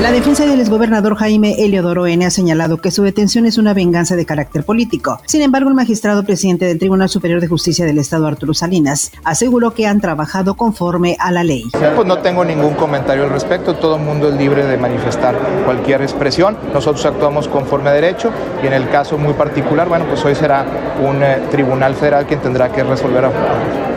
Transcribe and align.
La 0.00 0.10
defensa 0.10 0.46
del 0.46 0.58
exgobernador 0.58 1.16
Jaime 1.16 1.54
Eliodoro 1.58 2.06
N. 2.06 2.24
ha 2.24 2.30
señalado 2.30 2.78
que 2.78 2.90
su 2.90 3.02
detención 3.02 3.44
es 3.44 3.58
una 3.58 3.74
venganza 3.74 4.16
de 4.16 4.24
carácter 4.24 4.64
político. 4.64 5.20
Sin 5.26 5.42
embargo, 5.42 5.68
el 5.68 5.74
magistrado 5.74 6.24
presidente 6.24 6.64
del 6.64 6.78
Tribunal 6.78 7.10
Superior 7.10 7.40
de 7.40 7.46
Justicia 7.46 7.84
del 7.84 7.98
Estado, 7.98 8.26
Arturo 8.26 8.54
Salinas, 8.54 9.12
aseguró 9.22 9.74
que 9.74 9.86
han 9.86 10.00
trabajado 10.00 10.54
conforme 10.54 11.16
a 11.20 11.30
la 11.30 11.44
ley. 11.44 11.70
Pues 11.72 12.06
no 12.06 12.18
tengo 12.18 12.42
ningún 12.42 12.74
comentario 12.74 13.24
al 13.24 13.30
respecto. 13.30 13.76
Todo 13.76 13.96
el 13.96 14.02
mundo 14.02 14.30
es 14.30 14.36
libre 14.36 14.64
de 14.64 14.78
manifestar 14.78 15.38
cualquier 15.66 16.00
expresión. 16.00 16.56
Nosotros 16.72 17.04
actuamos 17.04 17.46
conforme 17.46 17.90
a 17.90 17.92
derecho 17.92 18.32
y 18.62 18.66
en 18.66 18.72
el 18.72 18.88
caso 18.88 19.18
muy 19.18 19.34
particular, 19.34 19.88
bueno, 19.88 20.06
pues 20.06 20.24
hoy 20.24 20.34
será 20.34 20.64
un 21.06 21.22
eh, 21.22 21.42
tribunal 21.50 21.94
federal 21.94 22.26
quien 22.26 22.40
tendrá 22.40 22.72
que 22.72 22.82
resolver 22.82 23.30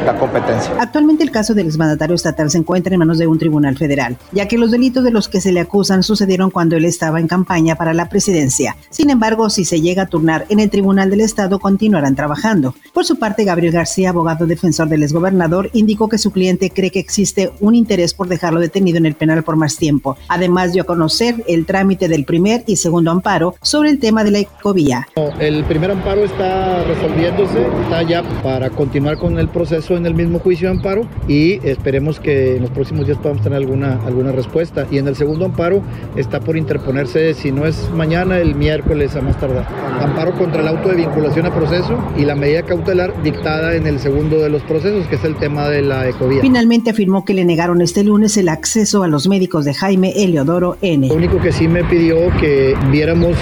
la 0.06 0.18
competencia. 0.18 0.74
Actualmente 0.80 1.24
el 1.24 1.32
caso 1.32 1.54
del 1.54 1.68
exmandatario 1.68 2.16
estatal 2.16 2.52
se 2.52 2.58
encuentra 2.58 2.94
en 2.94 3.00
manos 3.00 3.18
de 3.18 3.28
un 3.28 3.40
tribunal 3.40 3.78
federal, 3.78 4.18
ya 4.32 4.48
que 4.48 4.58
los 4.58 4.72
delitos 4.72 5.04
de 5.04 5.12
los 5.12 5.28
que 5.28 5.42
se 5.42 5.52
le 5.52 5.62
acusan 5.86 6.02
sucedieron 6.02 6.50
cuando 6.50 6.76
él 6.76 6.86
estaba 6.86 7.20
en 7.20 7.28
campaña 7.28 7.76
para 7.76 7.94
la 7.94 8.10
presidencia. 8.10 8.76
Sin 8.90 9.12
embargo, 9.12 9.52
si 9.52 9.66
se 9.66 9.82
llega 9.82 10.04
a 10.04 10.08
turnar 10.08 10.48
en 10.50 10.60
el 10.60 10.72
Tribunal 10.72 11.12
del 11.12 11.22
Estado, 11.22 11.60
continuarán 11.60 12.16
trabajando. 12.16 12.74
Por 12.92 13.06
su 13.06 13.20
parte, 13.20 13.44
Gabriel 13.44 13.72
García, 13.72 14.10
abogado 14.10 14.48
defensor 14.48 14.90
del 14.90 15.04
exgobernador, 15.04 15.70
indicó 15.74 16.10
que 16.10 16.18
su 16.18 16.32
cliente 16.32 16.72
cree 16.72 16.90
que 16.90 17.00
existe 17.00 17.52
un 17.60 17.76
interés 17.76 18.16
por 18.16 18.28
dejarlo 18.28 18.60
detenido 18.60 18.98
en 18.98 19.06
el 19.06 19.14
penal 19.14 19.44
por 19.44 19.58
más 19.58 19.78
tiempo. 19.78 20.18
Además, 20.28 20.74
dio 20.74 20.82
a 20.82 20.86
conocer 20.86 21.44
el 21.48 21.68
trámite 21.68 22.08
del 22.08 22.26
primer 22.26 22.64
y 22.66 22.78
segundo 22.78 23.12
amparo 23.12 23.54
sobre 23.62 23.92
el 23.92 24.00
tema 24.00 24.24
de 24.24 24.32
la 24.32 24.40
ecovía. 24.40 25.08
El 25.40 25.66
primer 25.66 25.92
amparo 25.92 26.26
está 26.26 26.84
resolviéndose, 26.86 27.68
está 27.84 28.02
ya 28.02 28.24
para 28.42 28.72
continuar 28.72 29.20
con 29.20 29.38
el 29.38 29.50
proceso 29.50 29.96
en 29.98 30.08
el 30.08 30.16
mismo 30.16 30.40
juicio 30.40 30.68
de 30.68 30.78
amparo 30.78 31.08
y 31.28 31.60
esperemos 31.68 32.20
que 32.20 32.56
en 32.56 32.64
los 32.64 32.72
próximos 32.72 33.06
días 33.06 33.20
podamos 33.20 33.44
tener 33.44 33.58
alguna, 33.58 34.00
alguna 34.04 34.32
respuesta. 34.32 34.88
Y 34.90 34.98
en 34.98 35.08
el 35.08 35.16
segundo 35.16 35.46
amparo 35.46 35.75
está 36.16 36.40
por 36.40 36.58
interponerse, 36.58 37.34
si 37.34 37.52
no 37.52 37.66
es 37.66 37.90
mañana, 37.92 38.38
el 38.38 38.56
miércoles 38.56 39.16
a 39.16 39.22
más 39.22 39.40
tardar. 39.40 39.68
Amparo 40.02 40.34
contra 40.34 40.62
el 40.62 40.68
auto 40.68 40.90
de 40.90 40.96
vinculación 40.96 41.46
a 41.46 41.54
proceso 41.54 41.98
y 42.18 42.26
la 42.26 42.36
medida 42.36 42.64
cautelar 42.64 43.22
dictada 43.24 43.76
en 43.76 43.88
el 43.88 44.00
segundo 44.00 44.38
de 44.38 44.50
los 44.50 44.62
procesos, 44.64 45.08
que 45.08 45.16
es 45.16 45.24
el 45.24 45.36
tema 45.36 45.70
de 45.70 45.82
la 45.82 46.08
ecovía. 46.08 46.42
Finalmente 46.42 46.90
afirmó 46.90 47.26
que 47.26 47.34
le 47.34 47.46
negaron 47.46 47.82
este 47.82 48.04
lunes 48.04 48.38
el 48.38 48.50
acceso 48.50 49.04
a 49.04 49.08
los 49.08 49.28
médicos 49.28 49.66
de 49.66 49.74
Jaime 49.74 50.14
Eliodoro 50.16 50.78
N. 50.82 51.08
Lo 51.08 51.16
único 51.16 51.40
que 51.40 51.52
sí 51.52 51.68
me 51.68 51.84
pidió 51.84 52.16
que 52.40 52.76
viéramos 52.92 53.36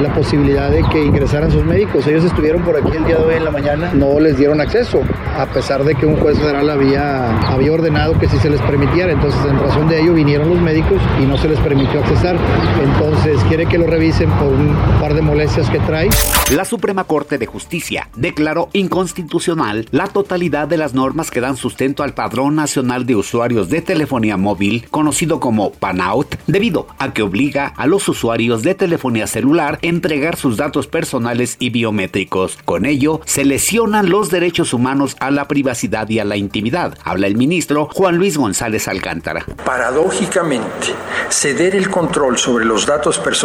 la 0.00 0.12
posibilidad 0.14 0.70
de 0.70 0.82
que 0.90 1.04
ingresaran 1.04 1.50
sus 1.50 1.64
médicos. 1.64 2.06
Ellos 2.06 2.24
estuvieron 2.24 2.62
por 2.62 2.76
aquí 2.76 2.96
el 2.96 3.04
día 3.04 3.16
de 3.16 3.24
hoy 3.24 3.34
en 3.34 3.44
la 3.44 3.50
mañana, 3.50 3.92
no 3.92 4.18
les 4.18 4.36
dieron 4.38 4.60
acceso, 4.60 5.00
a 5.38 5.46
pesar 5.46 5.84
de 5.84 5.94
que 5.94 6.06
un 6.06 6.16
juez 6.16 6.38
federal 6.38 6.70
había, 6.70 7.38
había 7.48 7.72
ordenado 7.72 8.18
que 8.18 8.28
sí 8.28 8.36
se 8.38 8.50
les 8.50 8.60
permitiera. 8.62 9.12
Entonces, 9.12 9.40
en 9.44 9.58
razón 9.58 9.88
de 9.88 10.00
ello, 10.00 10.14
vinieron 10.14 10.48
los 10.48 10.60
médicos 10.60 11.00
y 11.22 11.26
no 11.26 11.36
se 11.36 11.48
les 11.48 11.58
permitió 11.58 11.69
accesar. 11.78 12.36
Entonces, 12.82 13.39
quiere 13.50 13.66
que 13.66 13.78
lo 13.78 13.88
revisen 13.88 14.30
por 14.30 14.46
un 14.46 14.76
par 15.00 15.12
de 15.12 15.22
molestias 15.22 15.68
que 15.70 15.80
trae. 15.80 16.08
La 16.54 16.64
Suprema 16.64 17.02
Corte 17.02 17.36
de 17.36 17.46
Justicia 17.46 18.08
declaró 18.14 18.68
inconstitucional 18.72 19.88
la 19.90 20.06
totalidad 20.06 20.68
de 20.68 20.76
las 20.76 20.94
normas 20.94 21.32
que 21.32 21.40
dan 21.40 21.56
sustento 21.56 22.04
al 22.04 22.14
Padrón 22.14 22.54
Nacional 22.54 23.06
de 23.06 23.16
Usuarios 23.16 23.68
de 23.68 23.82
Telefonía 23.82 24.36
Móvil, 24.36 24.86
conocido 24.92 25.40
como 25.40 25.72
PANOUT, 25.72 26.36
debido 26.46 26.86
a 27.00 27.12
que 27.12 27.22
obliga 27.22 27.66
a 27.76 27.88
los 27.88 28.08
usuarios 28.08 28.62
de 28.62 28.76
telefonía 28.76 29.26
celular 29.26 29.80
entregar 29.82 30.36
sus 30.36 30.56
datos 30.56 30.86
personales 30.86 31.56
y 31.58 31.70
biométricos. 31.70 32.56
Con 32.64 32.86
ello, 32.86 33.20
se 33.24 33.44
lesionan 33.44 34.10
los 34.10 34.30
derechos 34.30 34.72
humanos 34.72 35.16
a 35.18 35.32
la 35.32 35.48
privacidad 35.48 36.08
y 36.08 36.20
a 36.20 36.24
la 36.24 36.36
intimidad. 36.36 36.96
Habla 37.02 37.26
el 37.26 37.36
ministro 37.36 37.88
Juan 37.92 38.16
Luis 38.16 38.38
González 38.38 38.86
Alcántara. 38.86 39.44
Paradójicamente, 39.64 40.94
ceder 41.30 41.74
el 41.74 41.90
control 41.90 42.38
sobre 42.38 42.64
los 42.64 42.86
datos 42.86 43.18
personales 43.18 43.39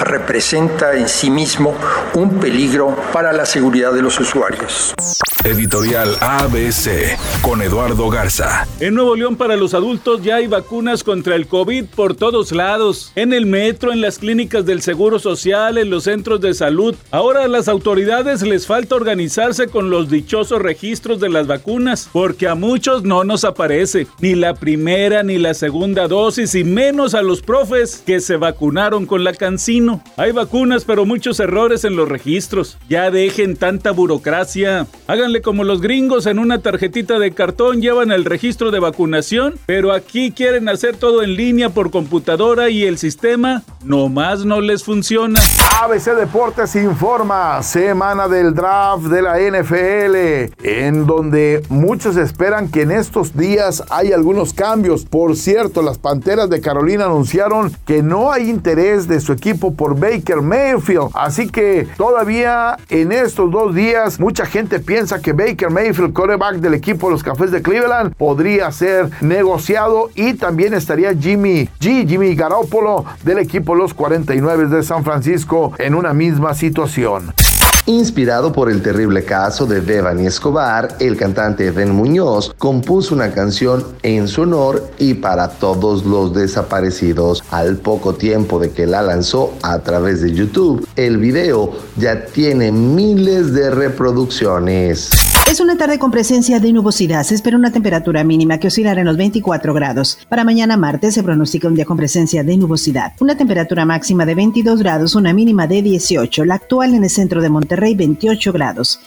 representa 0.00 0.94
en 0.94 1.08
sí 1.08 1.30
mismo 1.30 1.72
un 2.14 2.40
peligro 2.40 2.96
para 3.12 3.32
la 3.32 3.46
seguridad 3.46 3.92
de 3.92 4.02
los 4.02 4.18
usuarios. 4.18 4.92
Editorial 5.44 6.16
ABC 6.20 7.16
con 7.40 7.62
Eduardo 7.62 8.10
Garza. 8.10 8.66
En 8.78 8.94
Nuevo 8.94 9.16
León 9.16 9.36
para 9.36 9.56
los 9.56 9.72
adultos 9.72 10.22
ya 10.22 10.36
hay 10.36 10.48
vacunas 10.48 11.02
contra 11.02 11.34
el 11.34 11.46
COVID 11.46 11.86
por 11.86 12.14
todos 12.14 12.52
lados. 12.52 13.10
En 13.14 13.32
el 13.32 13.46
metro, 13.46 13.90
en 13.90 14.02
las 14.02 14.18
clínicas 14.18 14.66
del 14.66 14.82
Seguro 14.82 15.18
Social, 15.18 15.78
en 15.78 15.88
los 15.88 16.04
centros 16.04 16.42
de 16.42 16.52
salud. 16.52 16.94
Ahora 17.10 17.44
a 17.44 17.48
las 17.48 17.68
autoridades 17.68 18.42
les 18.42 18.66
falta 18.66 18.96
organizarse 18.96 19.68
con 19.68 19.88
los 19.88 20.10
dichosos 20.10 20.60
registros 20.60 21.20
de 21.20 21.30
las 21.30 21.46
vacunas, 21.46 22.10
porque 22.12 22.46
a 22.46 22.54
muchos 22.54 23.04
no 23.04 23.24
nos 23.24 23.44
aparece 23.44 24.08
ni 24.20 24.34
la 24.34 24.52
primera 24.52 25.22
ni 25.22 25.38
la 25.38 25.54
segunda 25.54 26.06
dosis 26.06 26.54
y 26.54 26.64
menos 26.64 27.14
a 27.14 27.22
los 27.22 27.40
profes 27.40 28.02
que 28.04 28.20
se 28.20 28.36
vacunaron 28.36 29.06
con 29.06 29.19
la 29.24 29.32
cancino. 29.34 30.02
Hay 30.16 30.32
vacunas 30.32 30.84
pero 30.84 31.06
muchos 31.06 31.40
errores 31.40 31.84
en 31.84 31.96
los 31.96 32.08
registros. 32.08 32.78
Ya 32.88 33.10
dejen 33.10 33.56
tanta 33.56 33.90
burocracia. 33.90 34.86
Hagan 35.06 35.30
como 35.42 35.64
los 35.64 35.80
gringos 35.80 36.26
en 36.26 36.38
una 36.38 36.60
tarjetita 36.60 37.18
de 37.18 37.32
cartón 37.32 37.80
llevan 37.80 38.10
el 38.10 38.24
registro 38.24 38.70
de 38.70 38.80
vacunación, 38.80 39.54
pero 39.66 39.92
aquí 39.92 40.32
quieren 40.32 40.68
hacer 40.68 40.96
todo 40.96 41.22
en 41.22 41.34
línea 41.34 41.70
por 41.70 41.90
computadora 41.90 42.68
y 42.68 42.84
el 42.84 42.98
sistema 42.98 43.62
nomás 43.84 44.44
no 44.44 44.60
les 44.60 44.84
funciona. 44.84 45.40
ABC 45.80 46.14
Deportes 46.16 46.74
informa, 46.76 47.62
semana 47.62 48.28
del 48.28 48.54
draft 48.54 49.04
de 49.04 49.22
la 49.22 49.38
NFL, 49.38 50.66
en 50.66 51.06
donde 51.06 51.62
muchos 51.68 52.16
esperan 52.16 52.68
que 52.68 52.82
en 52.82 52.90
estos 52.90 53.36
días 53.36 53.82
hay 53.90 54.12
algunos 54.12 54.52
cambios. 54.52 55.04
Por 55.04 55.36
cierto, 55.36 55.82
las 55.82 55.98
Panteras 55.98 56.50
de 56.50 56.60
Carolina 56.60 57.06
anunciaron 57.06 57.72
que 57.86 58.02
no 58.02 58.30
hay 58.32 58.50
interés 58.50 59.08
de 59.14 59.20
su 59.20 59.32
equipo 59.32 59.74
por 59.74 59.98
Baker 59.98 60.40
Mayfield, 60.40 61.10
así 61.14 61.48
que 61.48 61.88
todavía 61.96 62.76
en 62.88 63.12
estos 63.12 63.50
dos 63.50 63.74
días 63.74 64.20
mucha 64.20 64.46
gente 64.46 64.78
piensa 64.78 65.20
que 65.20 65.32
Baker 65.32 65.70
Mayfield, 65.70 66.12
quarterback 66.12 66.56
del 66.56 66.74
equipo 66.74 67.08
de 67.08 67.12
los 67.14 67.22
Cafés 67.22 67.50
de 67.50 67.60
Cleveland, 67.60 68.14
podría 68.14 68.70
ser 68.72 69.10
negociado 69.20 70.10
y 70.14 70.34
también 70.34 70.74
estaría 70.74 71.14
Jimmy 71.14 71.68
G, 71.80 72.08
Jimmy 72.08 72.34
Garoppolo 72.34 73.04
del 73.24 73.38
equipo 73.38 73.72
de 73.74 73.80
los 73.80 73.94
49 73.94 74.66
de 74.66 74.82
San 74.82 75.04
Francisco 75.04 75.72
en 75.78 75.94
una 75.94 76.14
misma 76.14 76.54
situación. 76.54 77.32
Inspirado 77.86 78.52
por 78.52 78.70
el 78.70 78.82
terrible 78.82 79.24
caso 79.24 79.66
de 79.66 79.80
Devani 79.80 80.26
Escobar, 80.26 80.96
el 81.00 81.16
cantante 81.16 81.70
Ben 81.70 81.90
Muñoz 81.90 82.54
compuso 82.58 83.14
una 83.14 83.32
canción 83.32 83.84
en 84.02 84.28
su 84.28 84.42
honor 84.42 84.90
y 84.98 85.14
para 85.14 85.48
todos 85.48 86.04
los 86.04 86.34
desaparecidos. 86.34 87.42
Al 87.50 87.78
poco 87.78 88.14
tiempo 88.14 88.58
de 88.58 88.70
que 88.70 88.86
la 88.86 89.02
lanzó 89.02 89.54
a 89.62 89.78
través 89.80 90.20
de 90.20 90.32
YouTube, 90.32 90.86
el 90.96 91.16
video 91.18 91.72
ya 91.96 92.26
tiene 92.26 92.70
miles 92.70 93.52
de 93.54 93.70
reproducciones. 93.70 95.29
Es 95.48 95.60
una 95.60 95.76
tarde 95.76 95.98
con 95.98 96.10
presencia 96.10 96.60
de 96.60 96.72
nubosidad. 96.72 97.22
Se 97.24 97.34
espera 97.34 97.56
una 97.56 97.72
temperatura 97.72 98.24
mínima 98.24 98.58
que 98.58 98.68
oscilará 98.68 99.00
en 99.00 99.06
los 99.06 99.16
24 99.16 99.74
grados. 99.74 100.18
Para 100.28 100.44
mañana 100.44 100.76
martes 100.76 101.14
se 101.14 101.22
pronostica 101.22 101.68
un 101.68 101.74
día 101.74 101.84
con 101.84 101.96
presencia 101.96 102.42
de 102.42 102.56
nubosidad. 102.56 103.12
Una 103.20 103.36
temperatura 103.36 103.84
máxima 103.84 104.26
de 104.26 104.34
22 104.34 104.80
grados, 104.80 105.14
una 105.14 105.32
mínima 105.32 105.66
de 105.66 105.82
18. 105.82 106.44
La 106.44 106.54
actual 106.54 106.94
en 106.94 107.04
el 107.04 107.10
centro 107.10 107.40
de 107.40 107.50
Monterrey, 107.50 107.94
28 107.94 108.52
grados. 108.52 109.00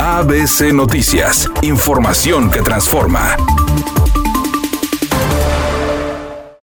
ABC 0.00 0.72
Noticias. 0.72 1.50
Información 1.62 2.50
que 2.50 2.62
transforma. 2.62 3.36